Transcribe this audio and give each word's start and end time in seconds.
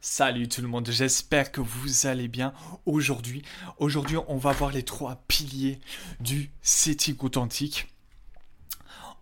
Salut 0.00 0.48
tout 0.48 0.60
le 0.60 0.68
monde, 0.68 0.88
j'espère 0.90 1.50
que 1.50 1.60
vous 1.60 2.06
allez 2.06 2.28
bien 2.28 2.52
aujourd'hui. 2.84 3.42
Aujourd'hui, 3.78 4.18
on 4.28 4.36
va 4.36 4.52
voir 4.52 4.70
les 4.70 4.82
trois 4.82 5.22
piliers 5.26 5.80
du 6.20 6.50
setting 6.60 7.16
authentique 7.20 7.88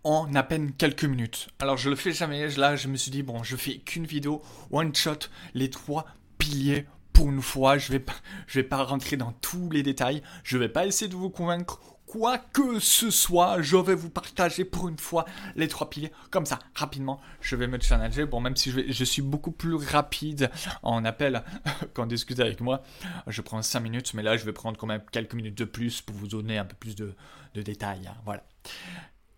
en 0.03 0.35
à 0.35 0.43
peine 0.43 0.73
quelques 0.73 1.05
minutes. 1.05 1.49
Alors 1.61 1.77
je 1.77 1.89
le 1.89 1.97
fais 1.97 2.13
jamais, 2.13 2.49
là 2.57 2.77
je 2.77 2.89
me 2.89 2.97
suis 2.97 3.11
dit 3.11 3.23
bon, 3.23 3.43
je 3.43 3.57
fais 3.57 3.79
qu'une 3.79 4.05
vidéo 4.05 4.43
one 4.71 4.95
shot 4.95 5.29
les 5.55 5.71
trois 5.71 6.07
piliers 6.39 6.87
pour 7.13 7.31
une 7.31 7.41
fois, 7.41 7.79
je 7.79 7.93
vais 7.93 8.05
je 8.49 8.59
vais 8.59 8.67
pas 8.67 8.83
rentrer 8.83 9.17
dans 9.17 9.33
tous 9.33 9.71
les 9.71 9.85
détails, 9.85 10.23
je 10.43 10.59
vais 10.59 10.69
pas 10.69 10.87
essayer 10.87 11.09
de 11.09 11.17
vous 11.17 11.31
convaincre 11.31 11.81
quoi 12.15 12.39
que 12.39 12.79
ce 12.79 13.11
soit, 13.11 13.61
je 13.61 13.77
vais 13.77 13.97
vous 13.97 14.09
partager 14.09 14.65
pour 14.65 14.89
une 14.89 15.01
fois 15.01 15.25
les 15.57 15.67
trois 15.67 15.91
piliers. 15.91 16.13
Comme 16.31 16.47
ça, 16.47 16.61
rapidement, 16.77 17.21
je 17.41 17.57
vais 17.57 17.67
me 17.67 17.81
challenger. 17.81 18.25
Bon, 18.25 18.41
même 18.41 18.55
si 18.55 18.71
je, 18.71 19.05
suis 19.05 19.21
beaucoup 19.21 19.51
plus 19.51 19.75
rapide 19.75 20.49
en 20.85 21.05
appel 21.05 21.43
qu'en 21.93 22.07
discute 22.07 22.39
avec 22.39 22.61
moi, 22.61 22.85
je 23.27 23.43
prends 23.43 23.61
5 23.61 23.81
minutes, 23.81 24.15
mais 24.15 24.23
là, 24.23 24.37
je 24.37 24.45
vais 24.45 24.53
prendre 24.53 24.79
quand 24.79 24.87
même 24.87 25.03
quelques 25.11 25.35
minutes 25.35 25.59
de 25.59 25.65
plus 25.65 26.03
pour 26.03 26.15
vous 26.15 26.29
donner 26.29 26.57
un 26.57 26.65
peu 26.65 26.77
plus 26.77 26.95
de, 26.95 27.17
détails. 27.53 28.07
Hein. 28.07 28.15
Voilà. 28.25 28.45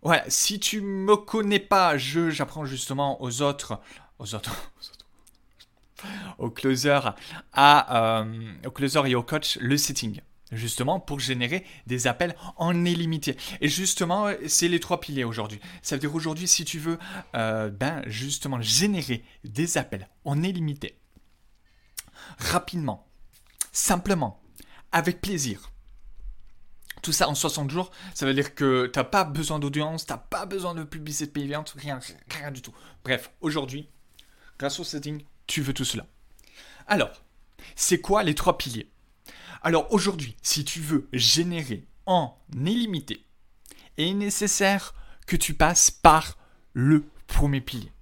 Ouais, 0.03 0.23
si 0.29 0.61
tu 0.61 0.83
me 0.83 1.17
connais 1.17 1.61
pas, 1.61 1.97
j'apprends 1.97 2.67
justement 2.67 3.23
aux 3.23 3.41
autres, 3.41 3.81
aux 4.19 4.35
autres, 4.35 4.71
aux, 6.39 6.53
à, 7.55 8.21
euh, 8.21 8.53
aux 8.67 8.71
closers 8.71 9.07
et 9.07 9.15
aux 9.15 9.23
coachs 9.23 9.57
le 9.63 9.79
setting 9.79 10.21
justement 10.53 11.01
pour 11.01 11.21
générer 11.21 11.65
des 11.87 12.07
appels 12.07 12.37
en 12.57 12.85
illimité. 12.85 13.37
Et 13.61 13.69
justement, 13.69 14.31
c'est 14.47 14.69
les 14.69 14.81
trois 14.81 15.01
piliers 15.01 15.25
aujourd'hui. 15.25 15.61
Ça 15.83 15.97
veut 15.97 16.01
dire 16.01 16.15
aujourd'hui, 16.15 16.49
si 16.49 16.65
tu 16.65 16.79
veux, 16.79 16.99
euh, 17.35 17.71
ben 17.71 18.03
justement 18.07 18.61
générer 18.61 19.25
des 19.45 19.79
appels 19.79 20.09
en 20.25 20.43
illimité, 20.43 20.99
rapidement, 22.39 23.07
simplement, 23.73 24.41
avec 24.93 25.21
plaisir. 25.21 25.71
Tout 27.03 27.13
ça 27.13 27.29
en 27.29 27.35
60 27.35 27.71
jours, 27.71 27.91
ça 28.15 28.27
veut 28.27 28.35
dire 28.35 28.55
que 28.55 28.87
tu 28.87 28.99
n'as 28.99 29.05
pas 29.05 29.25
besoin 29.25 29.59
d'audience, 29.59 30.07
tu 30.07 30.13
n'as 30.13 30.19
pas 30.19 30.47
besoin 30.47 30.75
de 30.75 30.83
publicité 30.83 31.31
payante, 31.31 31.75
rien, 31.77 32.01
rien 32.31 32.51
du 32.51 32.63
tout. 32.63 32.75
Bref, 33.05 33.31
aujourd'hui, 33.41 33.89
grâce 34.59 34.81
au 34.81 34.85
setting, 34.85 35.23
tu 35.47 35.61
veux 35.61 35.75
tout 35.75 35.85
cela. 35.85 36.07
Alors, 36.89 37.23
c'est 37.77 38.01
quoi 38.01 38.23
les 38.23 38.35
trois 38.35 38.59
piliers? 38.59 38.91
Alors 39.63 39.93
aujourd'hui, 39.93 40.37
si 40.43 40.65
tu 40.65 40.81
veux 40.81 41.09
générer 41.13 41.87
en 42.07 42.37
illimité, 42.55 43.25
il 43.97 44.09
est 44.09 44.15
nécessaire 44.15 44.95
que 45.27 45.37
tu 45.37 45.55
passes 45.55 45.91
par 45.91 46.37
le 46.73 47.05
premier 47.27 47.61
pilier. 47.61 47.93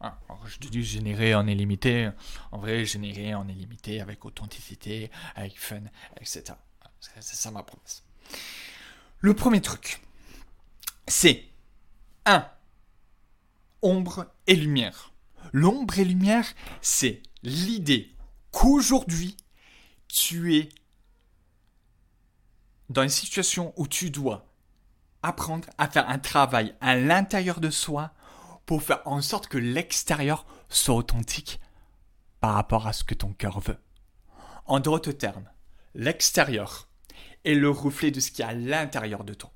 Hein, 0.00 0.14
je 0.46 0.58
te 0.58 0.66
dis 0.66 0.82
générer 0.82 1.34
en 1.34 1.46
illimité, 1.46 2.10
en 2.50 2.58
vrai 2.58 2.84
générer 2.84 3.34
en 3.34 3.46
illimité 3.48 4.00
avec 4.00 4.24
authenticité, 4.24 5.10
avec 5.34 5.58
fun, 5.58 5.82
etc. 6.20 6.54
C'est 7.20 7.36
ça 7.36 7.50
ma 7.50 7.62
promesse. 7.62 8.04
Le 9.20 9.34
premier 9.34 9.60
truc, 9.60 10.00
c'est 11.06 11.44
1. 12.26 12.48
Ombre 13.82 14.26
et 14.46 14.54
lumière. 14.54 15.12
L'ombre 15.52 15.98
et 15.98 16.04
lumière, 16.04 16.46
c'est 16.80 17.22
l'idée 17.42 18.14
qu'aujourd'hui, 18.52 19.36
tu 20.08 20.56
es 20.56 20.68
dans 22.92 23.02
une 23.02 23.08
situation 23.08 23.72
où 23.76 23.86
tu 23.86 24.10
dois 24.10 24.46
apprendre 25.22 25.68
à 25.78 25.88
faire 25.88 26.08
un 26.08 26.18
travail 26.18 26.74
à 26.80 26.96
l'intérieur 26.96 27.60
de 27.60 27.70
soi 27.70 28.12
pour 28.66 28.82
faire 28.82 29.02
en 29.04 29.20
sorte 29.20 29.48
que 29.48 29.58
l'extérieur 29.58 30.46
soit 30.68 30.94
authentique 30.94 31.60
par 32.40 32.54
rapport 32.54 32.86
à 32.86 32.92
ce 32.92 33.04
que 33.04 33.14
ton 33.14 33.32
cœur 33.32 33.60
veut. 33.60 33.78
En 34.66 34.80
d'autres 34.80 35.12
termes, 35.12 35.48
l'extérieur 35.94 36.88
est 37.44 37.54
le 37.54 37.70
reflet 37.70 38.10
de 38.10 38.20
ce 38.20 38.30
qui 38.30 38.42
est 38.42 38.46
à 38.46 38.52
l'intérieur 38.52 39.24
de 39.24 39.34
toi. 39.34 39.52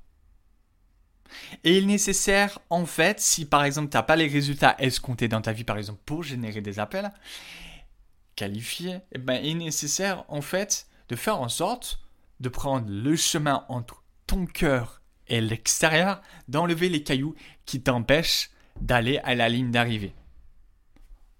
Et 1.63 1.77
il 1.77 1.83
est 1.83 1.87
nécessaire, 1.87 2.59
en 2.69 2.85
fait, 2.85 3.19
si 3.19 3.45
par 3.45 3.63
exemple 3.63 3.89
tu 3.89 3.97
n'as 3.97 4.03
pas 4.03 4.15
les 4.15 4.27
résultats 4.27 4.75
escomptés 4.79 5.27
dans 5.27 5.41
ta 5.41 5.51
vie, 5.51 5.63
par 5.63 5.77
exemple, 5.77 5.99
pour 6.05 6.23
générer 6.23 6.61
des 6.61 6.79
appels 6.79 7.11
qualifiés, 8.35 8.99
eh 9.11 9.17
ben, 9.17 9.41
il 9.43 9.51
est 9.51 9.65
nécessaire, 9.65 10.23
en 10.29 10.41
fait, 10.41 10.87
de 11.09 11.15
faire 11.15 11.41
en 11.41 11.49
sorte 11.49 11.99
de 12.39 12.49
prendre 12.49 12.89
le 12.89 13.15
chemin 13.15 13.65
entre 13.69 14.03
ton 14.25 14.45
cœur 14.45 15.01
et 15.27 15.41
l'extérieur, 15.41 16.21
d'enlever 16.47 16.89
les 16.89 17.03
cailloux 17.03 17.35
qui 17.65 17.81
t'empêchent 17.81 18.51
d'aller 18.81 19.19
à 19.19 19.35
la 19.35 19.49
ligne 19.49 19.71
d'arrivée. 19.71 20.13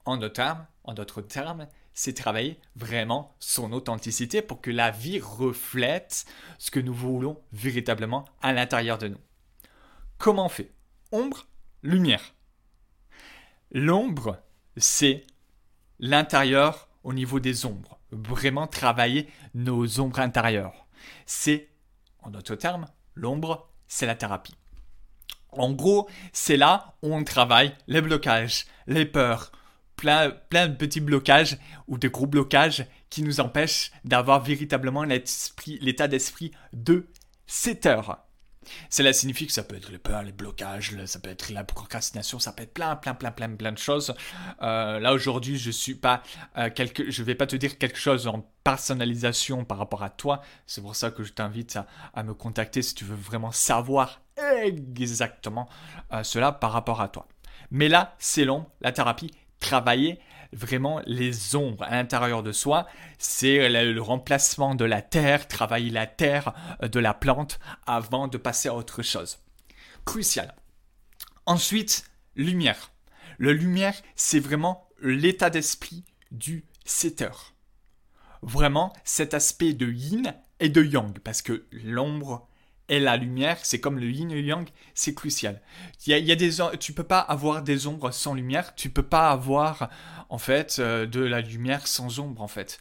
En 0.05 0.17
d'autres 0.17 1.21
termes, 1.21 1.67
c'est 1.93 2.13
travailler 2.13 2.59
vraiment 2.75 3.35
son 3.39 3.71
authenticité 3.73 4.41
pour 4.41 4.61
que 4.61 4.71
la 4.71 4.91
vie 4.91 5.19
reflète 5.19 6.25
ce 6.57 6.71
que 6.71 6.79
nous 6.79 6.93
voulons 6.93 7.41
véritablement 7.51 8.25
à 8.41 8.53
l'intérieur 8.53 8.97
de 8.97 9.09
nous. 9.09 9.17
Comment 10.17 10.45
on 10.45 10.49
fait? 10.49 10.71
Ombre, 11.11 11.47
lumière. 11.83 12.33
L'ombre, 13.71 14.41
c'est 14.77 15.25
l'intérieur 15.99 16.87
au 17.03 17.13
niveau 17.13 17.39
des 17.39 17.65
ombres. 17.65 17.99
Vraiment 18.11 18.67
travailler 18.67 19.27
nos 19.53 19.99
ombres 19.99 20.19
intérieures 20.19 20.86
c'est, 21.25 21.69
en 22.21 22.29
d'autres 22.29 22.55
termes, 22.55 22.87
l'ombre, 23.15 23.69
c'est 23.87 24.05
la 24.05 24.15
thérapie. 24.15 24.55
En 25.51 25.71
gros, 25.71 26.09
c'est 26.33 26.57
là 26.57 26.93
où 27.01 27.13
on 27.15 27.23
travaille 27.23 27.75
les 27.87 28.01
blocages, 28.01 28.65
les 28.85 29.05
peurs, 29.05 29.51
plein, 29.95 30.29
de 30.51 30.75
petits 30.75 31.01
blocages 31.01 31.57
ou 31.87 31.97
de 31.97 32.07
gros 32.07 32.27
blocages 32.27 32.85
qui 33.09 33.23
nous 33.23 33.39
empêchent 33.39 33.91
d'avoir 34.05 34.41
véritablement 34.43 35.03
l'état 35.03 36.07
d'esprit 36.07 36.51
de 36.73 37.07
7 37.47 37.85
heures. 37.87 38.26
Cela 38.89 39.13
signifie 39.13 39.47
que 39.47 39.53
ça 39.53 39.63
peut 39.63 39.75
être 39.75 39.91
les 39.91 39.97
peurs, 39.97 40.23
les 40.23 40.31
blocages, 40.31 40.95
ça 41.05 41.19
peut 41.19 41.29
être 41.29 41.49
la 41.49 41.63
procrastination, 41.63 42.39
ça 42.39 42.51
peut 42.51 42.63
être 42.63 42.73
plein, 42.73 42.95
plein, 42.95 43.13
plein, 43.13 43.31
plein, 43.31 43.49
plein 43.49 43.71
de 43.71 43.77
choses. 43.77 44.13
Euh, 44.61 44.99
là 44.99 45.13
aujourd'hui, 45.13 45.57
je 45.57 45.71
suis 45.71 45.95
pas 45.95 46.23
euh, 46.57 46.69
quelque, 46.69 47.09
je 47.09 47.23
vais 47.23 47.35
pas 47.35 47.47
te 47.47 47.55
dire 47.55 47.77
quelque 47.77 47.97
chose 47.97 48.27
en 48.27 48.45
personnalisation 48.63 49.65
par 49.65 49.77
rapport 49.77 50.03
à 50.03 50.09
toi. 50.09 50.41
C'est 50.65 50.81
pour 50.81 50.95
ça 50.95 51.11
que 51.11 51.23
je 51.23 51.33
t'invite 51.33 51.79
à, 52.13 52.23
me 52.23 52.33
contacter 52.33 52.81
si 52.81 52.95
tu 52.95 53.05
veux 53.05 53.15
vraiment 53.15 53.51
savoir 53.51 54.21
exactement 54.63 55.67
euh, 56.11 56.23
cela 56.23 56.51
par 56.51 56.71
rapport 56.71 57.01
à 57.01 57.07
toi. 57.07 57.27
Mais 57.71 57.89
là, 57.89 58.15
c'est 58.19 58.45
long, 58.45 58.65
la 58.81 58.91
thérapie, 58.91 59.31
travailler 59.59 60.19
vraiment 60.53 61.01
les 61.05 61.55
ombres 61.55 61.83
à 61.83 61.91
l'intérieur 61.91 62.43
de 62.43 62.51
soi. 62.51 62.87
C'est 63.17 63.69
le 63.69 64.01
remplacement 64.01 64.75
de 64.75 64.85
la 64.85 65.01
terre, 65.01 65.47
travailler 65.47 65.89
la 65.89 66.07
terre 66.07 66.53
euh, 66.83 66.87
de 66.87 66.99
la 66.99 67.13
plante 67.13 67.59
avant 67.85 68.27
de 68.27 68.37
passer 68.37 68.69
à 68.69 68.75
autre 68.75 69.01
chose. 69.01 69.39
Crucial. 70.05 70.55
Ensuite, 71.45 72.05
lumière. 72.35 72.91
Le 73.37 73.53
lumière, 73.53 73.95
c'est 74.15 74.39
vraiment 74.39 74.87
l'état 75.01 75.49
d'esprit 75.49 76.03
du 76.31 76.65
setter. 76.85 77.29
Vraiment 78.41 78.93
cet 79.03 79.33
aspect 79.33 79.73
de 79.73 79.91
yin 79.91 80.35
et 80.59 80.69
de 80.69 80.83
yang, 80.83 81.19
parce 81.19 81.41
que 81.41 81.65
l'ombre 81.71 82.47
et 82.89 82.99
la 82.99 83.17
lumière, 83.17 83.57
c'est 83.63 83.79
comme 83.79 83.99
le 83.99 84.09
yin 84.09 84.31
et 84.31 84.41
yang, 84.41 84.67
c'est 84.93 85.13
crucial. 85.13 85.61
Il 86.05 86.17
y 86.17 86.31
a, 86.31 86.35
des, 86.35 86.51
tu 86.79 86.93
peux 86.93 87.03
pas 87.03 87.19
avoir 87.19 87.61
des 87.61 87.87
ombres 87.87 88.11
sans 88.11 88.33
lumière, 88.33 88.75
tu 88.75 88.89
peux 88.89 89.03
pas 89.03 89.29
avoir 89.29 89.89
en 90.29 90.37
fait 90.37 90.77
euh, 90.79 91.05
de 91.05 91.19
la 91.19 91.41
lumière 91.41 91.87
sans 91.87 92.19
ombre 92.19 92.41
en 92.41 92.47
fait. 92.47 92.79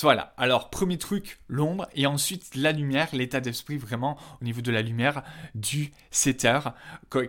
Voilà, 0.00 0.32
alors 0.36 0.70
premier 0.70 0.96
truc, 0.96 1.40
l'ombre, 1.48 1.88
et 1.94 2.06
ensuite 2.06 2.54
la 2.54 2.72
lumière, 2.72 3.08
l'état 3.12 3.40
d'esprit 3.40 3.78
vraiment 3.78 4.16
au 4.40 4.44
niveau 4.44 4.60
de 4.60 4.70
la 4.70 4.82
lumière 4.82 5.22
du 5.54 5.92
setter. 6.10 6.60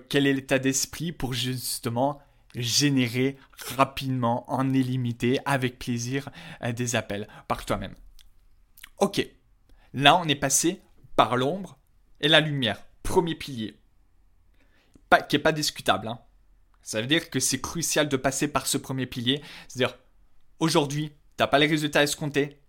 Quel 0.09 0.27
est 0.27 0.33
l'état 0.33 0.59
d'esprit 0.59 1.11
pour 1.11 1.33
justement 1.33 2.21
générer 2.55 3.37
rapidement, 3.75 4.49
en 4.51 4.73
illimité, 4.73 5.39
avec 5.45 5.79
plaisir, 5.79 6.29
euh, 6.63 6.71
des 6.71 6.95
appels 6.95 7.27
par 7.47 7.65
toi-même? 7.65 7.95
Ok, 8.99 9.25
là 9.93 10.17
on 10.17 10.25
est 10.25 10.35
passé 10.35 10.81
par 11.19 11.35
l'ombre 11.35 11.77
et 12.21 12.29
la 12.29 12.39
lumière. 12.39 12.81
Premier 13.03 13.35
pilier. 13.35 13.77
Pas, 15.09 15.21
qui 15.21 15.35
n'est 15.35 15.41
pas 15.41 15.51
discutable. 15.51 16.07
Hein. 16.07 16.17
Ça 16.81 17.01
veut 17.01 17.07
dire 17.07 17.29
que 17.29 17.41
c'est 17.41 17.59
crucial 17.59 18.07
de 18.07 18.15
passer 18.15 18.47
par 18.47 18.67
ce 18.67 18.77
premier 18.77 19.05
pilier. 19.05 19.41
C'est-à-dire, 19.67 19.97
aujourd'hui, 20.61 21.09
tu 21.09 21.15
n'as 21.41 21.47
pas 21.47 21.59
les 21.59 21.67
résultats 21.67 22.03
escomptés. 22.03 22.61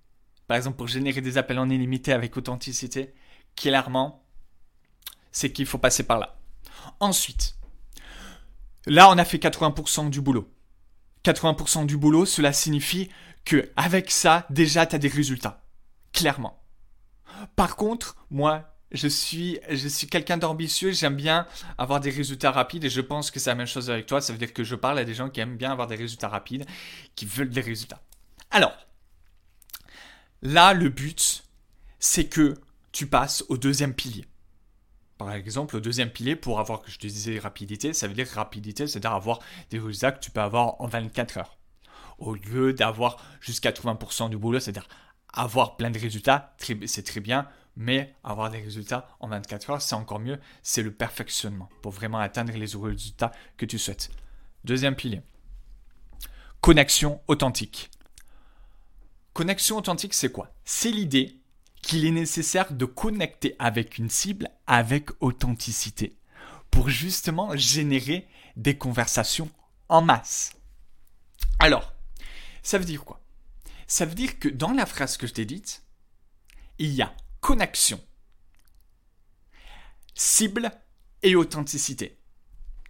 Par 0.49 0.56
exemple, 0.56 0.79
pour 0.79 0.88
générer 0.88 1.20
des 1.20 1.38
appels 1.38 1.61
en 1.61 1.70
illimité 1.70 2.12
avec 2.12 2.37
authenticité, 2.37 3.14
clairement, 3.55 4.25
c'est 5.31 5.53
qu'il 5.53 5.67
faut 5.67 5.79
passer 5.79 6.03
par 6.03 6.19
là. 6.19 6.37
Ensuite, 6.99 7.55
là, 8.85 9.11
on 9.11 9.19
a 9.19 9.25
fait 9.25 9.38
80% 9.38 10.11
du 10.11 10.20
boulot. 10.20 10.53
80% 11.25 11.87
du 11.87 11.96
boulot, 11.96 12.26
cela 12.26 12.53
signifie 12.53 13.11
que 13.44 13.70
avec 13.76 14.11
ça, 14.11 14.44
déjà, 14.50 14.87
tu 14.87 14.96
as 14.96 14.99
des 14.99 15.06
résultats. 15.06 15.62
Clairement. 16.12 16.60
Par 17.57 17.77
contre, 17.77 18.17
moi, 18.31 18.71
je 18.93 19.07
suis, 19.09 19.61
quelqu'un 20.11 20.37
d'ambitieux, 20.37 20.93
j'aime 20.93 21.17
bien 21.17 21.47
avoir 21.79 22.01
des 22.01 22.11
résultats 22.11 22.51
rapides 22.51 22.85
et 22.85 22.91
je 22.91 23.01
pense 23.01 23.31
que 23.31 23.39
c'est 23.39 23.51
la 23.51 23.55
même 23.55 23.67
chose 23.67 23.91
avec 23.91 24.07
toi. 24.07 24.21
Ça 24.21 24.33
veut 24.33 24.39
dire 24.39 24.53
que 24.53 24.65
je 24.65 24.75
parle 24.75 24.99
à 24.99 25.05
des 25.05 25.15
gens 25.15 25.31
qui 25.31 25.41
aiment 25.41 25.57
bien 25.57 25.71
avoir 25.71 25.87
des 25.87 25.97
résultats 25.97 26.29
rapides, 26.29 26.67
qui 27.15 27.25
veulent 27.25 27.51
des 27.51 27.61
résultats. 27.61 28.03
Alors, 28.51 28.77
là, 30.43 30.73
le 30.75 30.89
but, 30.89 31.45
c'est 32.01 32.27
que 32.27 32.59
tu 32.91 33.07
passes 33.07 33.45
au 33.49 33.57
deuxième 33.57 33.95
pilier. 33.95 34.25
Par 35.19 35.33
exemple, 35.33 35.77
au 35.77 35.81
deuxième 35.81 36.11
pilier, 36.11 36.35
pour 36.35 36.59
avoir, 36.59 36.81
que 36.81 36.91
je 36.91 36.99
te 36.99 37.07
disais, 37.07 37.39
rapidité, 37.39 37.93
ça 37.93 38.09
veut 38.09 38.15
dire 38.15 38.27
rapidité, 38.27 38.87
c'est-à-dire 38.87 39.13
avoir 39.13 39.39
des 39.69 39.79
résultats 39.79 40.13
que 40.13 40.21
tu 40.21 40.31
peux 40.31 40.41
avoir 40.41 40.81
en 40.81 40.89
24 40.89 41.39
heures. 41.39 41.59
Au 42.19 42.35
lieu 42.35 42.73
d'avoir 42.73 43.23
jusqu'à 43.41 43.71
80% 43.71 44.31
du 44.31 44.37
boulot, 44.37 44.59
c'est-à-dire 44.61 44.89
avoir 45.32 45.77
plein 45.77 45.91
de 45.91 45.99
résultats, 45.99 46.55
c'est 46.87 47.05
très 47.05 47.21
bien, 47.21 47.49
mais 47.77 48.15
avoir 48.25 48.50
des 48.50 48.61
résultats 48.61 49.09
en 49.21 49.29
24 49.29 49.71
heures, 49.71 49.82
c'est 49.82 49.94
encore 49.94 50.19
mieux. 50.19 50.38
C'est 50.62 50.82
le 50.82 50.93
perfectionnement 50.93 51.69
pour 51.82 51.93
vraiment 51.93 52.19
atteindre 52.19 52.53
les 52.53 52.59
résultats 52.61 53.32
que 53.56 53.67
tu 53.67 53.79
souhaites. 53.79 54.11
Deuxième 54.65 54.97
pilier. 54.97 55.23
Connexion 56.61 57.21
authentique. 57.29 57.91
Connexion 59.32 59.79
authentique, 59.79 60.15
c'est 60.15 60.32
quoi? 60.32 60.53
C'est 60.65 60.91
l'idée 60.91 61.38
qu'il 61.81 62.05
est 62.05 62.11
nécessaire 62.11 62.73
de 62.73 62.85
connecter 62.85 63.56
avec 63.59 63.97
une 63.97 64.11
cible 64.11 64.49
avec 64.67 65.11
authenticité 65.21 66.19
pour 66.71 66.91
justement 66.91 67.56
générer 67.56 68.29
des 68.56 68.77
conversations 68.77 69.49
en 69.88 70.03
masse. 70.03 70.53
Alors, 71.59 71.94
ça 72.62 72.79
veut 72.79 72.85
dire 72.85 73.05
quoi? 73.05 73.19
Ça 73.91 74.07
veut 74.07 74.15
dire 74.15 74.39
que 74.39 74.49
dans 74.49 74.71
la 74.71 74.87
phrase 74.87 75.17
que 75.17 75.27
je 75.27 75.33
t'ai 75.33 75.45
dite, 75.45 75.83
il 76.79 76.93
y 76.93 77.03
a 77.03 77.13
connexion, 77.41 78.01
cible 80.15 80.71
et 81.25 81.35
authenticité. 81.35 82.17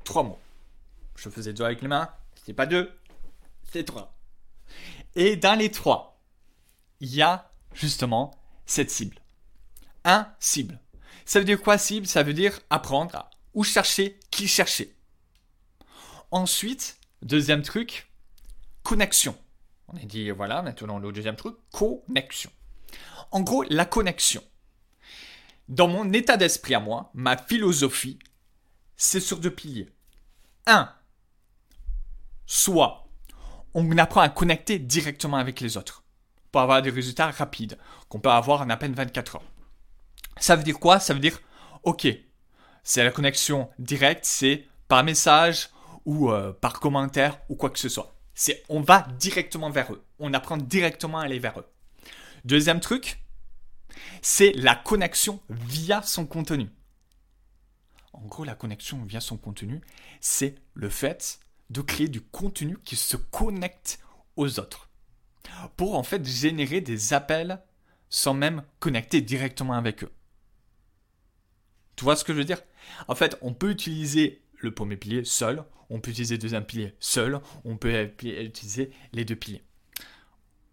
Trois 0.04 0.24
mots. 0.24 0.38
Je 1.16 1.30
faisais 1.30 1.54
deux 1.54 1.64
avec 1.64 1.80
les 1.80 1.88
mains, 1.88 2.12
c'était 2.34 2.52
pas 2.52 2.66
deux, 2.66 2.94
c'était 3.64 3.84
trois. 3.84 4.14
Et 5.14 5.36
dans 5.36 5.58
les 5.58 5.70
trois, 5.70 6.20
il 7.00 7.14
y 7.14 7.22
a 7.22 7.50
justement 7.72 8.38
cette 8.66 8.90
cible. 8.90 9.22
Un 10.04 10.30
cible. 10.38 10.78
Ça 11.24 11.38
veut 11.38 11.46
dire 11.46 11.62
quoi 11.62 11.78
cible? 11.78 12.06
Ça 12.06 12.22
veut 12.22 12.34
dire 12.34 12.60
apprendre 12.68 13.14
à 13.14 13.30
où 13.54 13.64
chercher, 13.64 14.20
qui 14.30 14.46
chercher. 14.46 14.94
Ensuite, 16.30 16.98
deuxième 17.22 17.62
truc, 17.62 18.12
connexion. 18.82 19.34
On 19.92 19.96
a 19.96 20.04
dit, 20.04 20.30
voilà, 20.30 20.62
maintenant 20.62 20.98
le 20.98 21.12
deuxième 21.12 21.36
truc, 21.36 21.56
connexion. 21.72 22.50
En 23.32 23.40
gros, 23.40 23.64
la 23.68 23.84
connexion. 23.84 24.42
Dans 25.68 25.88
mon 25.88 26.12
état 26.12 26.36
d'esprit 26.36 26.74
à 26.74 26.80
moi, 26.80 27.10
ma 27.14 27.36
philosophie, 27.36 28.18
c'est 28.96 29.20
sur 29.20 29.38
deux 29.38 29.54
piliers. 29.54 29.88
Un, 30.66 30.92
soit 32.46 33.08
on 33.74 33.98
apprend 33.98 34.20
à 34.20 34.28
connecter 34.28 34.78
directement 34.78 35.36
avec 35.36 35.60
les 35.60 35.76
autres 35.76 36.02
pour 36.50 36.60
avoir 36.60 36.82
des 36.82 36.90
résultats 36.90 37.30
rapides 37.30 37.78
qu'on 38.08 38.18
peut 38.18 38.30
avoir 38.30 38.62
en 38.62 38.70
à 38.70 38.76
peine 38.76 38.94
24 38.94 39.36
heures. 39.36 39.44
Ça 40.38 40.56
veut 40.56 40.64
dire 40.64 40.78
quoi? 40.78 40.98
Ça 40.98 41.14
veut 41.14 41.20
dire, 41.20 41.40
ok, 41.84 42.08
c'est 42.82 43.04
la 43.04 43.10
connexion 43.10 43.70
directe, 43.78 44.24
c'est 44.24 44.66
par 44.88 45.04
message 45.04 45.70
ou 46.04 46.30
euh, 46.30 46.52
par 46.52 46.80
commentaire 46.80 47.38
ou 47.48 47.54
quoi 47.54 47.70
que 47.70 47.78
ce 47.78 47.88
soit. 47.88 48.14
On 48.68 48.80
va 48.80 49.06
directement 49.18 49.70
vers 49.70 49.92
eux, 49.92 50.04
on 50.18 50.32
apprend 50.32 50.56
directement 50.56 51.18
à 51.18 51.24
aller 51.24 51.38
vers 51.38 51.60
eux. 51.60 51.66
Deuxième 52.44 52.80
truc, 52.80 53.22
c'est 54.22 54.52
la 54.52 54.74
connexion 54.74 55.40
via 55.48 56.02
son 56.02 56.26
contenu. 56.26 56.68
En 58.12 58.22
gros, 58.22 58.44
la 58.44 58.54
connexion 58.54 59.02
via 59.04 59.20
son 59.20 59.36
contenu, 59.36 59.80
c'est 60.20 60.56
le 60.74 60.88
fait 60.88 61.40
de 61.70 61.80
créer 61.80 62.08
du 62.08 62.20
contenu 62.20 62.78
qui 62.84 62.96
se 62.96 63.16
connecte 63.16 64.00
aux 64.36 64.58
autres. 64.58 64.88
Pour 65.76 65.96
en 65.96 66.02
fait 66.02 66.24
générer 66.24 66.80
des 66.80 67.12
appels 67.12 67.62
sans 68.08 68.34
même 68.34 68.62
connecter 68.78 69.20
directement 69.20 69.74
avec 69.74 70.04
eux. 70.04 70.12
Tu 71.96 72.04
vois 72.04 72.16
ce 72.16 72.24
que 72.24 72.32
je 72.32 72.38
veux 72.38 72.44
dire? 72.44 72.62
En 73.08 73.14
fait, 73.14 73.36
on 73.42 73.52
peut 73.52 73.70
utiliser 73.70 74.42
le 74.60 74.72
premier 74.72 74.96
pilier 74.96 75.24
seul, 75.24 75.64
on 75.88 76.00
peut 76.00 76.10
utiliser 76.10 76.36
le 76.36 76.42
deuxième 76.42 76.64
pilier 76.64 76.94
seul, 77.00 77.40
on 77.64 77.76
peut 77.76 78.12
utiliser 78.22 78.90
les 79.12 79.24
deux 79.24 79.36
piliers. 79.36 79.62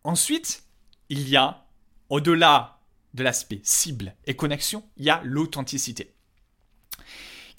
Ensuite, 0.04 0.64
il 1.10 1.28
y 1.28 1.36
a, 1.36 1.66
au-delà 2.10 2.80
de 3.14 3.24
l'aspect 3.24 3.60
cible 3.64 4.16
et 4.26 4.36
connexion, 4.36 4.84
il 4.98 5.06
y 5.06 5.10
a 5.10 5.22
l'authenticité. 5.24 6.14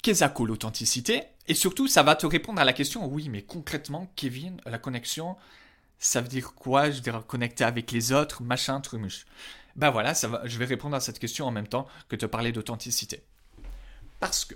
Qu'est-ce 0.01 0.23
que 0.23 0.43
l'authenticité 0.43 1.23
Et 1.47 1.53
surtout, 1.53 1.87
ça 1.87 2.03
va 2.03 2.15
te 2.15 2.25
répondre 2.25 2.61
à 2.61 2.65
la 2.65 2.73
question, 2.73 3.05
oui, 3.05 3.27
mais 3.27 3.41
concrètement, 3.41 4.11
Kevin, 4.15 4.61
la 4.65 4.77
connexion, 4.77 5.35
ça 5.97 6.21
veut 6.21 6.29
dire 6.29 6.53
quoi? 6.55 6.89
Je 6.89 7.01
vais 7.01 7.11
connecter 7.27 7.65
avec 7.65 7.91
les 7.91 8.13
autres, 8.13 8.41
machin, 8.41 8.79
truc, 8.79 9.01
Ben 9.75 9.89
voilà, 9.89 10.13
ça 10.13 10.41
je 10.45 10.57
vais 10.57 10.65
répondre 10.65 10.95
à 10.95 11.01
cette 11.01 11.19
question 11.19 11.45
en 11.45 11.51
même 11.51 11.67
temps 11.67 11.87
que 12.07 12.15
te 12.15 12.25
parler 12.25 12.53
d'authenticité. 12.53 13.23
Parce 14.21 14.45
que, 14.45 14.55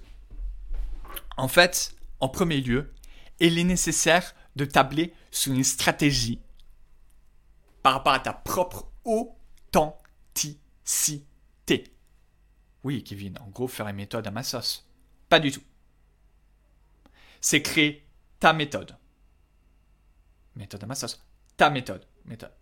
en 1.37 1.47
fait, 1.47 1.95
en 2.19 2.29
premier 2.29 2.61
lieu, 2.61 2.93
il 3.39 3.57
est 3.57 3.63
nécessaire 3.63 4.35
de 4.55 4.65
tabler 4.65 5.13
sur 5.31 5.53
une 5.53 5.63
stratégie 5.63 6.39
par 7.81 7.93
rapport 7.93 8.13
à 8.13 8.19
ta 8.19 8.33
propre 8.33 8.91
authenticité. 9.03 11.95
Oui, 12.83 13.03
Kevin, 13.03 13.37
en 13.39 13.47
gros, 13.47 13.67
faire 13.67 13.87
une 13.87 13.95
méthode 13.95 14.27
à 14.27 14.31
ma 14.31 14.43
sauce. 14.43 14.87
Pas 15.29 15.39
du 15.39 15.51
tout. 15.51 15.63
C'est 17.41 17.61
créer 17.61 18.05
ta 18.39 18.53
méthode. 18.53 18.95
Méthode 20.55 20.83
à 20.83 20.87
ma 20.87 20.95
sauce. 20.95 21.21
Ta 21.57 21.69
méthode. 21.69 22.05
Méthode. 22.25 22.53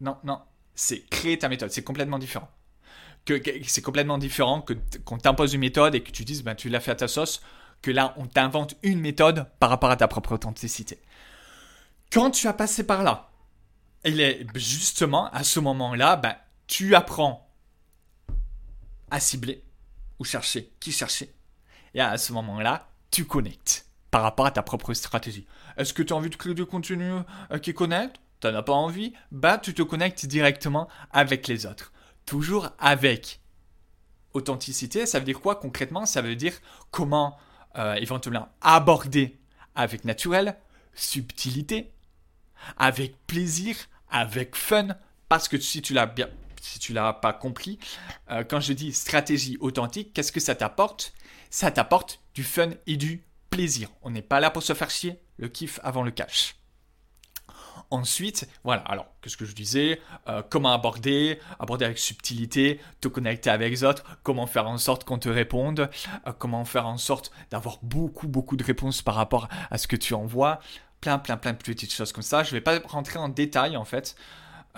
Non, 0.00 0.18
non. 0.24 0.40
C'est 0.74 1.08
créer 1.10 1.38
ta 1.38 1.48
méthode. 1.48 1.70
C'est 1.70 1.84
complètement 1.84 2.18
différent. 2.18 2.50
Que, 3.24 3.40
c'est 3.66 3.82
complètement 3.82 4.18
différent 4.18 4.62
que 4.62 4.72
qu'on 5.04 5.18
t'impose 5.18 5.52
une 5.52 5.60
méthode 5.60 5.94
et 5.94 6.02
que 6.02 6.10
tu 6.10 6.24
dises 6.24 6.42
ben 6.42 6.54
tu 6.54 6.70
l'as 6.70 6.80
fait 6.80 6.92
à 6.92 6.96
ta 6.96 7.06
sauce 7.06 7.42
que 7.82 7.90
là 7.90 8.14
on 8.16 8.26
t'invente 8.26 8.76
une 8.82 9.00
méthode 9.00 9.46
par 9.58 9.70
rapport 9.70 9.90
à 9.90 9.96
ta 9.96 10.08
propre 10.08 10.32
authenticité. 10.32 11.00
Quand 12.12 12.30
tu 12.30 12.48
as 12.48 12.52
passé 12.52 12.84
par 12.84 13.02
là, 13.02 13.30
et 14.04 14.46
justement, 14.54 15.30
à 15.30 15.44
ce 15.44 15.60
moment-là, 15.60 16.16
ben, 16.16 16.34
tu 16.66 16.94
apprends 16.94 17.48
à 19.10 19.20
cibler 19.20 19.62
ou 20.18 20.24
chercher 20.24 20.72
qui 20.80 20.92
chercher. 20.92 21.34
Et 21.94 22.00
à 22.00 22.16
ce 22.16 22.32
moment-là, 22.32 22.88
tu 23.10 23.24
connectes 23.24 23.86
par 24.10 24.22
rapport 24.22 24.46
à 24.46 24.50
ta 24.50 24.62
propre 24.62 24.94
stratégie. 24.94 25.46
Est-ce 25.76 25.92
que 25.92 26.02
tu 26.02 26.12
as 26.12 26.16
envie 26.16 26.30
de 26.30 26.36
créer 26.36 26.54
du 26.54 26.64
contenu 26.64 27.12
euh, 27.50 27.58
qui 27.58 27.74
connecte? 27.74 28.16
Tu 28.40 28.46
n'en 28.46 28.54
as 28.54 28.62
pas 28.62 28.72
envie? 28.72 29.12
Bah, 29.30 29.58
tu 29.58 29.74
te 29.74 29.82
connectes 29.82 30.26
directement 30.26 30.88
avec 31.10 31.46
les 31.46 31.66
autres. 31.66 31.92
Toujours 32.24 32.70
avec 32.78 33.40
authenticité. 34.32 35.06
Ça 35.06 35.18
veut 35.18 35.24
dire 35.24 35.40
quoi 35.40 35.56
concrètement? 35.56 36.06
Ça 36.06 36.22
veut 36.22 36.36
dire 36.36 36.54
comment 36.90 37.36
euh, 37.76 37.94
éventuellement 37.94 38.48
aborder 38.60 39.38
avec 39.74 40.04
naturel, 40.04 40.56
subtilité, 40.94 41.92
avec 42.76 43.14
plaisir, 43.26 43.76
avec 44.10 44.56
fun, 44.56 44.88
parce 45.28 45.48
que 45.48 45.58
si 45.58 45.82
tu 45.82 45.94
l'as 45.94 46.06
bien, 46.06 46.28
si 46.60 46.78
tu 46.78 46.92
l'as 46.92 47.12
pas 47.12 47.32
compris, 47.32 47.78
euh, 48.30 48.44
quand 48.44 48.60
je 48.60 48.72
dis 48.72 48.92
stratégie 48.92 49.56
authentique, 49.60 50.12
qu'est-ce 50.12 50.32
que 50.32 50.40
ça 50.40 50.54
t'apporte? 50.54 51.14
Ça 51.50 51.70
t'apporte 51.70 52.20
du 52.34 52.44
fun 52.44 52.70
et 52.86 52.96
du 52.96 53.24
plaisir. 53.50 53.88
On 54.02 54.10
n'est 54.10 54.22
pas 54.22 54.40
là 54.40 54.50
pour 54.50 54.62
se 54.62 54.74
faire 54.74 54.90
chier, 54.90 55.20
le 55.38 55.48
kiff 55.48 55.80
avant 55.82 56.02
le 56.02 56.10
cash. 56.10 56.59
Ensuite, 57.92 58.48
voilà, 58.62 58.82
alors, 58.82 59.06
qu'est-ce 59.20 59.36
que 59.36 59.44
je 59.44 59.54
disais? 59.54 60.00
Euh, 60.28 60.42
Comment 60.48 60.72
aborder? 60.72 61.40
Aborder 61.58 61.86
avec 61.86 61.98
subtilité, 61.98 62.80
te 63.00 63.08
connecter 63.08 63.50
avec 63.50 63.70
les 63.70 63.82
autres, 63.82 64.04
comment 64.22 64.46
faire 64.46 64.68
en 64.68 64.78
sorte 64.78 65.02
qu'on 65.02 65.18
te 65.18 65.28
réponde, 65.28 65.90
euh, 66.26 66.32
comment 66.38 66.64
faire 66.64 66.86
en 66.86 66.98
sorte 66.98 67.32
d'avoir 67.50 67.78
beaucoup, 67.82 68.28
beaucoup 68.28 68.56
de 68.56 68.62
réponses 68.62 69.02
par 69.02 69.16
rapport 69.16 69.48
à 69.72 69.76
ce 69.76 69.88
que 69.88 69.96
tu 69.96 70.14
envoies, 70.14 70.60
plein, 71.00 71.18
plein, 71.18 71.36
plein 71.36 71.52
de 71.52 71.58
petites 71.58 71.92
choses 71.92 72.12
comme 72.12 72.22
ça. 72.22 72.44
Je 72.44 72.50
ne 72.50 72.52
vais 72.52 72.60
pas 72.60 72.78
rentrer 72.86 73.18
en 73.18 73.28
détail 73.28 73.76
en 73.76 73.84
fait. 73.84 74.14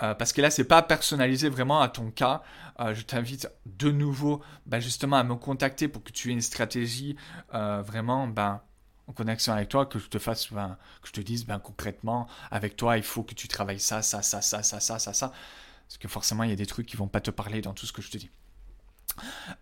Euh, 0.01 0.15
parce 0.15 0.33
que 0.33 0.41
là, 0.41 0.49
c'est 0.49 0.63
pas 0.63 0.81
personnalisé 0.81 1.49
vraiment 1.49 1.81
à 1.81 1.89
ton 1.89 2.09
cas. 2.09 2.41
Je 2.79 3.03
t'invite 3.03 3.47
de 3.67 3.91
nouveau, 3.91 4.41
ben, 4.65 4.79
justement, 4.79 5.17
à 5.17 5.23
me 5.23 5.35
contacter 5.35 5.87
pour 5.87 6.03
que 6.03 6.11
tu 6.11 6.29
aies 6.29 6.33
une 6.33 6.41
stratégie 6.41 7.15
vraiment, 7.51 8.25
ben, 8.27 8.61
en 9.07 9.13
connexion 9.13 9.53
avec 9.53 9.69
toi, 9.69 9.85
que 9.85 9.99
je 9.99 10.07
te 10.07 10.19
fasse, 10.19 10.51
ben, 10.51 10.77
que 11.01 11.07
je 11.07 11.13
te 11.13 11.21
dise, 11.21 11.45
ben, 11.45 11.59
concrètement, 11.59 12.27
avec 12.51 12.75
toi, 12.75 12.97
il 12.97 13.03
faut 13.03 13.23
que 13.23 13.33
tu 13.33 13.47
travailles 13.47 13.79
ça, 13.79 14.01
ça, 14.01 14.21
ça, 14.21 14.41
ça, 14.41 14.63
ça, 14.63 14.79
ça, 14.79 14.99
ça, 14.99 15.13
ça. 15.13 15.31
Parce 15.87 15.97
que 15.97 16.07
forcément, 16.07 16.43
il 16.43 16.49
y 16.49 16.53
a 16.53 16.57
des 16.57 16.65
trucs 16.65 16.87
qui 16.87 16.95
vont 16.95 17.07
pas 17.07 17.21
te 17.21 17.31
parler 17.31 17.61
dans 17.61 17.73
tout 17.73 17.85
ce 17.85 17.93
que 17.93 18.01
je 18.01 18.09
te 18.09 18.17
dis. 18.17 18.31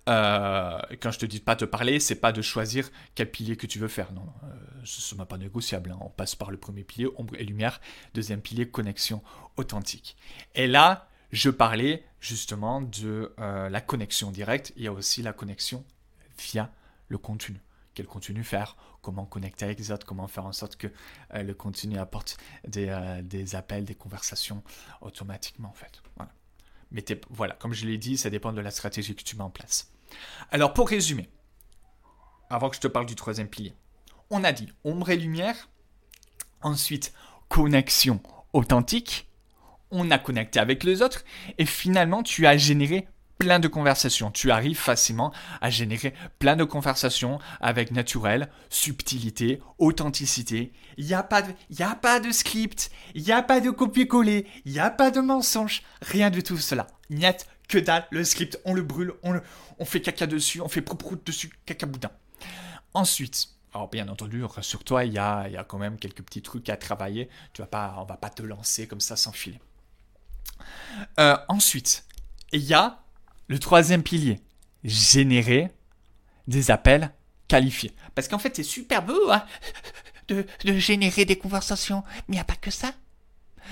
Euh, 0.08 0.80
quand 1.02 1.12
je 1.12 1.20
te 1.20 1.26
dis 1.26 1.40
pas 1.40 1.56
te 1.56 1.66
parler, 1.66 2.00
c'est 2.00 2.16
pas 2.16 2.32
de 2.32 2.42
choisir 2.42 2.90
quel 3.16 3.30
pilier 3.30 3.58
que 3.58 3.68
tu 3.68 3.80
veux 3.80 3.88
faire. 3.88 4.14
Non, 4.14 4.28
euh, 4.44 4.48
ce 4.84 5.16
n'est 5.16 5.26
pas 5.26 5.38
négociable. 5.38 5.92
Hein. 5.92 5.98
On 6.02 6.10
passe 6.10 6.36
par 6.36 6.52
le 6.52 6.58
premier 6.58 6.84
pilier, 6.84 7.10
ombre 7.18 7.36
et 7.38 7.44
lumière. 7.44 7.82
Deuxième 8.14 8.42
pilier, 8.42 8.70
connexion 8.70 9.22
authentique. 9.58 10.16
Et 10.56 10.68
là, 10.68 11.10
je 11.32 11.50
parlais 11.50 12.06
justement 12.20 12.82
de 12.82 13.34
euh, 13.40 13.70
la 13.70 13.82
connexion 13.82 14.32
directe, 14.32 14.74
il 14.76 14.84
y 14.84 14.88
a 14.88 14.94
aussi 14.94 15.22
la 15.22 15.34
connexion 15.34 15.84
via 16.38 16.72
le 17.08 17.18
contenu. 17.18 17.60
Quel 17.94 18.06
contenu 18.06 18.44
faire, 18.44 18.78
comment 19.02 19.26
connecter 19.26 19.66
avec 19.66 19.80
les 19.80 19.92
autres, 19.92 20.06
comment 20.06 20.28
faire 20.28 20.46
en 20.46 20.54
sorte 20.54 20.78
que 20.78 20.88
euh, 21.34 21.44
le 21.44 21.54
contenu 21.54 21.98
apporte 21.98 22.38
des, 22.66 22.88
euh, 22.90 23.22
des, 23.22 23.56
appels, 23.56 23.84
des 23.84 23.96
conversations 23.96 24.64
automatiquement 25.02 25.70
en 25.70 25.74
fait. 25.74 26.02
Voilà. 26.16 26.32
Mais 26.92 27.04
voilà, 27.30 27.56
comme 27.56 27.74
je 27.74 27.86
l'ai 27.86 27.98
dit, 27.98 28.18
ça 28.18 28.30
dépend 28.30 28.54
de 28.54 28.62
la 28.62 28.72
stratégie 28.72 29.16
que 29.16 29.24
tu 29.24 29.36
mets 29.36 29.44
en 29.44 29.50
place. 29.50 29.92
Alors 30.52 30.74
pour 30.74 30.90
résumer, 30.90 31.30
avant 32.50 32.70
que 32.70 32.76
je 32.76 32.82
te 32.82 32.88
parle 32.88 33.06
du 33.06 33.16
troisième 33.16 33.48
pilier, 33.48 33.74
on 34.30 34.44
a 34.44 34.52
dit 34.52 34.70
ombre 34.84 35.10
et 35.10 35.18
lumière, 35.18 35.70
ensuite 36.62 37.14
connexion 37.50 38.22
authentique, 38.54 39.30
on 39.92 40.10
a 40.12 40.18
connecté 40.18 40.60
avec 40.60 40.84
les 40.84 41.02
autres 41.02 41.24
et 41.58 41.66
finalement 41.66 42.24
tu 42.24 42.48
as 42.48 42.58
généré 42.58 43.08
plein 43.42 43.60
de 43.60 43.68
conversations. 43.68 44.30
Tu 44.30 44.52
arrives 44.52 44.78
facilement 44.78 45.34
à 45.62 45.72
générer 45.72 46.14
plein 46.38 46.56
de 46.56 46.64
conversations 46.64 47.40
avec 47.60 47.90
naturel, 47.90 48.52
subtilité, 48.70 49.60
authenticité. 49.80 50.72
Il 50.98 51.08
n'y 51.08 51.16
a, 51.16 51.24
pas 51.24 51.42
de, 51.42 51.52
a 51.80 51.96
pas 51.96 52.20
de 52.20 52.32
script, 52.32 52.92
il 53.16 53.24
n'y 53.24 53.32
a 53.32 53.42
pas 53.42 53.60
de 53.60 53.72
copier-coller, 53.72 54.46
il 54.66 54.74
n'y 54.74 54.80
a 54.80 54.92
pas 54.92 55.10
de 55.10 55.22
mensonge, 55.22 55.82
rien 56.04 56.30
de 56.30 56.40
tout 56.40 56.60
cela. 56.60 56.86
Niet, 57.10 57.48
que 57.68 57.80
dalle, 57.80 58.06
le 58.12 58.24
script, 58.24 58.60
on 58.64 58.76
le 58.76 58.84
brûle, 58.84 59.14
on, 59.24 59.32
le, 59.32 59.42
on 59.80 59.86
fait 59.86 60.02
caca 60.02 60.28
dessus, 60.28 60.62
on 60.62 60.70
fait 60.70 60.84
prout 60.84 61.26
dessus, 61.26 61.52
caca 61.66 61.88
boudin. 61.88 62.12
Ensuite, 62.94 63.50
alors 63.74 63.90
bien 63.90 64.08
entendu, 64.08 64.44
sur 64.62 64.84
toi 64.84 65.04
il 65.04 65.14
y 65.14 65.18
a, 65.18 65.50
y 65.50 65.58
a 65.58 65.64
quand 65.64 65.80
même 65.80 65.98
quelques 65.98 66.22
petits 66.22 66.44
trucs 66.44 66.70
à 66.70 66.78
travailler. 66.78 67.28
Tu 67.54 67.64
vas 67.64 67.68
pas, 67.68 67.96
on 67.98 68.04
va 68.04 68.18
pas 68.18 68.30
te 68.30 68.44
lancer 68.44 68.86
comme 68.86 69.02
ça 69.02 69.16
sans 69.16 69.32
filer. 69.32 69.60
Euh, 71.20 71.38
ensuite, 71.48 72.06
il 72.52 72.62
y 72.62 72.76
a 72.76 73.01
le 73.52 73.60
troisième 73.60 74.02
pilier, 74.02 74.40
générer 74.86 75.72
des 76.48 76.72
appels 76.72 77.12
qualifiés. 77.50 77.92
Parce 78.16 78.30
qu'en 78.30 78.40
fait, 78.40 78.56
c'est 78.56 78.64
super 78.64 79.04
beau 79.06 79.30
hein, 79.30 79.46
de, 80.30 80.46
générer 80.64 81.26
des 81.26 81.38
conversations, 81.38 82.02
mais 82.16 82.24
il 82.30 82.32
n'y 82.36 82.40
a 82.40 82.46
pas 82.46 82.56
que 82.56 82.72
ça. 82.72 82.94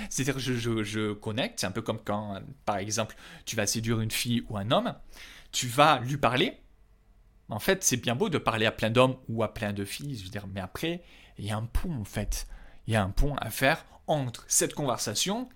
C'est-à-dire 0.09 0.33
que 0.33 0.41
je, 0.41 0.83
je, 0.83 1.13
connecte, 1.13 1.61
c'est 1.61 1.65
un 1.65 1.71
peu 1.71 1.81
comme 1.81 1.99
quand, 2.03 2.41
par 2.65 2.75
exemple, 2.75 3.15
tu 3.45 3.55
vas 3.55 3.65
séduire 3.67 4.01
une 4.01 4.11
fille 4.11 4.43
ou 4.49 4.57
un 4.57 4.69
homme, 4.69 4.93
tu 5.53 5.67
vas 5.67 5.99
lui 5.99 6.17
parler. 6.17 6.59
En 7.47 7.59
fait, 7.59 7.81
c'est 7.81 7.95
bien 7.95 8.15
beau 8.15 8.27
de 8.27 8.37
parler 8.37 8.65
à 8.65 8.73
plein 8.73 8.89
d'hommes 8.89 9.15
ou 9.29 9.43
à 9.43 9.53
plein 9.53 9.71
de 9.71 9.85
filles, 9.85 10.17
je 10.17 10.25
veux 10.25 10.29
dire, 10.29 10.45
mais 10.47 10.59
après, 10.59 11.05
il 11.37 11.45
y 11.45 11.51
a 11.51 11.55
un 11.55 11.63
pont 11.63 11.93
en 11.93 12.03
fait. 12.03 12.47
Il 12.85 12.93
y 12.93 12.97
a 12.97 13.03
un 13.03 13.11
pont 13.11 13.35
à 13.37 13.49
faire 13.49 13.85
entre 14.07 14.43
cette 14.49 14.73
conversation 14.73 15.47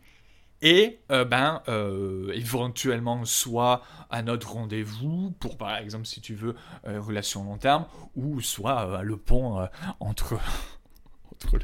et 0.64 1.02
euh, 1.12 1.26
ben 1.26 1.62
euh, 1.68 2.32
éventuellement 2.34 3.26
soit 3.26 3.84
un 4.10 4.30
autre 4.30 4.54
rendez-vous 4.54 5.32
pour 5.40 5.58
par 5.58 5.76
exemple 5.76 6.06
si 6.06 6.22
tu 6.22 6.36
veux 6.36 6.56
euh, 6.88 7.02
relation 7.02 7.44
long 7.44 7.58
terme 7.58 7.86
ou 8.16 8.40
soit 8.40 9.04
le 9.04 9.18
pont 9.18 9.68
entre 10.00 10.40
entre 11.34 11.60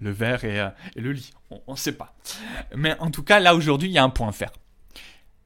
le, 0.00 0.10
verre 0.10 0.44
et, 0.44 0.66
le 0.96 1.12
lit. 1.12 1.34
On 1.50 1.72
ne 1.72 1.76
sait 1.76 1.92
pas. 1.92 2.16
Mais 2.74 2.98
en 3.00 3.10
tout 3.10 3.22
cas 3.22 3.38
là 3.38 3.54
aujourd'hui 3.54 3.90
il 3.90 3.92
y 3.92 3.98
a 3.98 4.04
un 4.04 4.08
point 4.08 4.28
à 4.28 4.32
faire. 4.32 4.52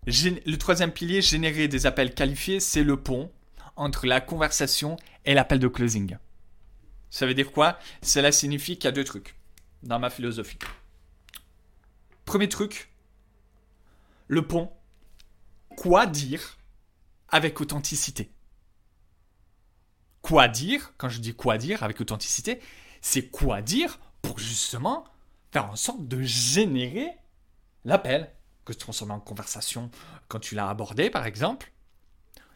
Le 0.06 0.54
troisième 0.56 0.92
pilier 0.92 1.22
générer 1.22 1.66
des 1.66 1.86
appels 1.86 2.14
qualifiés 2.14 2.60
c'est 2.60 2.84
le 2.84 2.96
pont 2.96 3.32
entre 3.74 4.06
la 4.06 4.20
conversation 4.20 4.96
et 5.24 5.34
l'appel 5.34 5.58
de 5.58 5.66
closing. 5.66 6.16
Ça 7.10 7.26
veut 7.26 7.34
dire 7.34 7.50
quoi? 7.50 7.78
Cela 8.00 8.30
signifie 8.30 8.76
qu'il 8.76 8.84
y 8.84 8.88
a 8.88 8.92
deux 8.92 9.04
trucs 9.04 9.34
dans 9.82 9.98
ma 9.98 10.08
philosophie. 10.08 10.58
Premier 12.24 12.48
truc 12.48 12.91
le 14.32 14.48
pont. 14.48 14.72
Quoi 15.76 16.06
dire 16.06 16.56
avec 17.28 17.60
authenticité? 17.60 18.32
Quoi 20.22 20.48
dire, 20.48 20.94
quand 20.96 21.10
je 21.10 21.20
dis 21.20 21.34
quoi 21.34 21.58
dire 21.58 21.82
avec 21.82 22.00
authenticité, 22.00 22.58
c'est 23.02 23.28
quoi 23.28 23.60
dire 23.60 24.00
pour 24.22 24.38
justement 24.38 25.04
faire 25.52 25.66
en 25.66 25.76
sorte 25.76 26.08
de 26.08 26.22
générer 26.22 27.10
l'appel, 27.84 28.32
que 28.64 28.72
tu 28.72 28.78
transformes 28.78 29.10
en 29.10 29.20
conversation 29.20 29.90
quand 30.28 30.40
tu 30.40 30.54
l'as 30.54 30.70
abordé 30.70 31.10
par 31.10 31.26
exemple, 31.26 31.70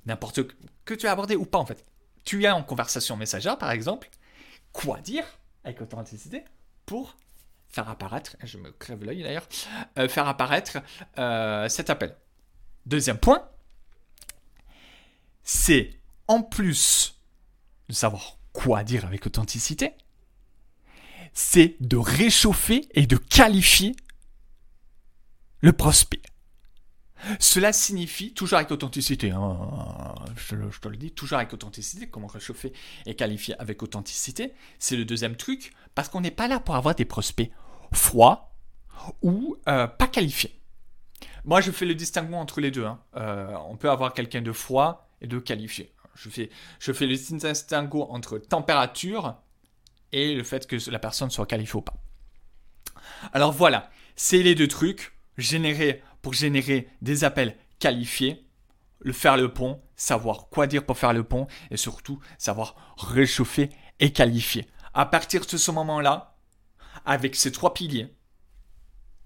n'importe 0.07 0.41
que 0.87 0.95
tu 0.95 1.07
as 1.07 1.13
abordé 1.13 1.37
ou 1.37 1.45
pas 1.45 1.59
en 1.59 1.67
fait. 1.67 1.85
Tu 2.25 2.45
es 2.45 2.51
en 2.51 2.63
conversation 2.63 3.19
messagère 3.19 3.59
par 3.59 3.71
exemple, 3.71 4.09
quoi 4.73 5.03
dire 5.03 5.27
avec 5.63 5.83
authenticité 5.83 6.43
pour 6.87 7.19
faire 7.69 7.89
apparaître, 7.89 8.37
je 8.43 8.59
me 8.59 8.71
crève 8.73 9.05
l'œil 9.05 9.23
d'ailleurs, 9.23 9.49
euh, 9.99 10.09
faire 10.09 10.27
apparaître 10.29 10.79
euh, 11.19 11.69
cet 11.69 11.91
appel. 11.91 12.17
Deuxième 12.87 13.19
point, 13.19 13.49
c'est 15.43 15.91
en 16.29 16.43
plus 16.43 17.21
de 17.89 17.95
savoir 17.95 18.39
quoi 18.53 18.85
dire 18.85 19.05
avec 19.05 19.27
authenticité, 19.27 19.95
c'est 21.33 21.77
de 21.81 21.97
réchauffer 21.97 22.89
et 22.95 23.07
de 23.07 23.17
qualifier 23.17 23.95
le 25.61 25.73
prospect. 25.73 26.23
Cela 27.41 27.73
signifie, 27.73 28.33
toujours 28.35 28.59
avec 28.59 28.71
authenticité, 28.71 29.31
hein, 29.31 30.15
je, 30.37 30.79
te 30.79 30.89
le 30.89 30.97
dis, 30.97 31.13
toujours 31.13 31.39
avec 31.39 31.53
authenticité, 31.53 32.09
comment 32.09 32.27
réchauffer 32.27 32.73
et 33.07 33.15
qualifier 33.15 33.55
avec 33.59 33.83
authenticité, 33.83 34.53
c'est 34.79 34.97
le 34.97 35.05
deuxième 35.05 35.37
truc, 35.37 35.73
parce 35.95 36.09
qu'on 36.09 36.21
n'est 36.21 36.31
pas 36.31 36.47
là 36.47 36.61
pour 36.61 36.77
avoir 36.77 36.95
des 36.95 37.05
prospects 37.05 37.51
froids 37.93 38.53
ou 39.23 39.57
euh, 39.69 39.87
pas 39.87 40.07
qualifiés. 40.07 40.61
Moi, 41.45 41.61
je 41.61 41.71
fais 41.71 41.87
le 41.87 41.95
distinguo 41.95 42.35
entre 42.35 42.61
les 42.61 42.71
deux. 42.71 42.85
Hein. 42.85 42.99
Euh, 43.17 43.55
on 43.69 43.77
peut 43.77 43.89
avoir 43.89 44.13
quelqu'un 44.13 44.43
de 44.43 44.53
froid 44.53 45.09
et 45.21 45.27
de 45.27 45.39
qualifié. 45.39 45.93
Je 46.17 46.29
fais, 46.29 47.07
le 47.07 47.15
distinguo 47.15 48.03
entre 48.11 48.39
température 48.39 49.37
et 50.13 50.35
le 50.35 50.43
fait 50.43 50.67
que 50.67 50.77
la 50.91 50.99
personne 50.99 51.31
soit 51.31 51.47
qualifiée 51.47 51.77
ou 51.77 51.83
pas. 51.83 51.95
Alors 53.33 53.53
voilà, 53.53 53.91
c'est 54.17 54.43
les 54.43 54.55
deux 54.55 54.69
trucs. 54.69 55.13
Générer, 55.39 56.03
pour 56.27 56.33
générer 56.33 56.89
des 57.03 57.23
appels 57.23 57.57
qualifiés, 57.79 58.49
le 58.99 59.13
faire 59.13 59.37
le 59.37 59.55
pont, 59.55 59.81
savoir 59.95 60.49
quoi 60.49 60.67
dire 60.67 60.85
pour 60.85 60.99
faire 60.99 61.13
le 61.13 61.23
pont 61.23 61.47
et 61.71 61.77
surtout 61.77 62.19
savoir 62.37 62.97
réchauffer 62.99 63.71
et 64.01 64.13
qualifier. 64.13 64.67
À 64.93 65.07
partir 65.07 65.47
de 65.47 65.57
ce 65.57 65.71
moment-là, 65.71 66.37
avec 67.05 67.37
ces 67.37 67.53
trois 67.53 67.75
piliers, 67.75 68.13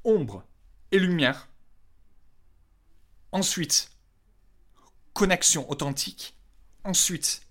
ombre 0.05 0.45
et 0.93 0.99
lumière, 0.99 1.49
ensuite 3.33 3.93
connexion 5.15 5.71
authentique, 5.71 6.37
ensuite 6.85 7.47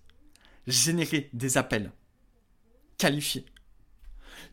générer 0.67 1.31
des 1.33 1.57
appels 1.57 1.91
qualifiés. 2.99 3.47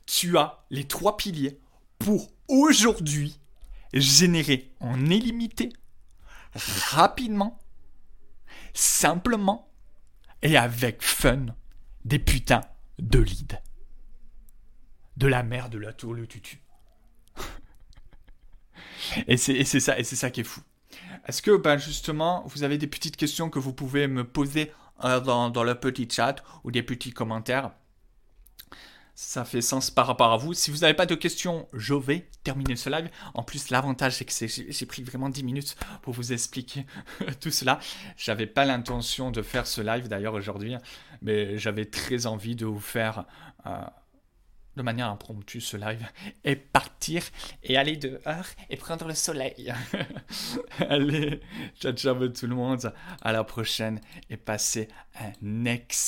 Tu 0.07 0.39
as 0.39 0.65
les 0.71 0.89
trois 0.89 1.19
piliers 1.19 1.61
pour 1.99 2.33
aujourd'hui 2.49 3.39
générer 3.93 4.73
en 4.81 5.07
illimité, 5.07 5.73
rapidement, 6.91 7.59
simplement 8.75 9.69
et 10.43 10.57
avec 10.57 11.03
fun 11.03 11.47
des 12.05 12.19
putains 12.19 12.63
de 12.99 13.19
leads. 13.19 13.61
De 15.17 15.27
la 15.27 15.43
merde, 15.43 15.73
de 15.73 15.79
la 15.79 15.93
tour, 15.93 16.15
le 16.15 16.27
tutu. 16.27 16.61
et 19.27 19.37
c'est 19.37 19.65
ça, 19.65 19.99
et 19.99 20.05
c'est 20.05 20.17
ça 20.17 20.31
qui 20.31 20.41
est 20.41 20.45
fou. 20.45 20.61
Est-ce 21.27 21.43
que, 21.43 21.57
ben 21.57 21.79
justement, 21.79 22.45
vous 22.47 22.63
avez 22.63 22.79
des 22.79 22.87
petites 22.87 23.17
questions 23.17 23.51
que 23.51 23.59
vous 23.59 23.73
pouvez 23.73 24.07
me 24.07 24.25
poser 24.25 24.73
euh, 25.05 25.21
dans 25.21 25.65
le 25.65 25.75
petit 25.75 26.09
chat 26.11 26.43
ou 26.65 26.71
des 26.71 26.83
petits 26.83 27.13
commentaires? 27.13 27.73
Ça 29.17 29.47
fait 29.47 29.63
sens 29.63 29.91
par 29.91 30.07
rapport 30.07 30.31
à 30.31 30.37
vous. 30.37 30.53
Si 30.53 30.71
vous 30.71 30.79
n'avez 30.79 30.93
pas 30.93 31.07
de 31.07 31.15
questions, 31.15 31.67
je 31.73 31.95
vais 31.95 32.29
terminer 32.45 32.77
ce 32.77 32.91
live. 32.91 33.09
En 33.33 33.43
plus, 33.43 33.71
l'avantage, 33.71 34.17
c'est 34.17 34.27
que 34.27 34.33
j'ai 34.69 34.87
pris 34.87 35.03
vraiment 35.03 35.31
10 35.31 35.43
minutes 35.43 35.77
pour 36.03 36.13
vous 36.13 36.35
expliquer 36.35 36.85
tout 37.41 37.51
cela. 37.51 37.81
J'avais 38.19 38.47
pas 38.47 38.67
l'intention 38.67 39.31
de 39.31 39.41
faire 39.41 39.67
ce 39.67 39.81
live 39.81 40.09
d'ailleurs 40.09 40.35
aujourd'hui, 40.35 40.77
mais 41.23 41.57
j'avais 41.57 41.87
très 41.87 42.27
envie 42.27 42.57
de 42.57 42.67
vous 42.67 42.79
faire 42.79 43.25
euh, 43.65 43.81
de 44.77 44.83
manière 44.83 45.09
impromptue 45.09 45.61
ce 45.61 45.79
live 45.79 46.07
et 46.45 46.55
partir 46.55 47.23
et 47.63 47.79
aller 47.79 47.97
dehors 47.97 48.45
et 48.69 48.77
prendre 48.77 49.09
le 49.09 49.15
soleil. 49.15 49.73
Allez, 50.91 51.41
ciao 51.81 51.93
ciao 51.93 52.29
tout 52.29 52.47
le 52.47 52.55
monde, 52.55 52.93
à 53.23 53.33
la 53.33 53.45
prochaine 53.45 53.99
et 54.29 54.37
passez 54.37 54.89
un 55.19 55.65
excellent 55.65 56.05